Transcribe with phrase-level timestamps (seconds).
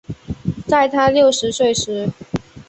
[0.67, 2.09] 在她六十岁时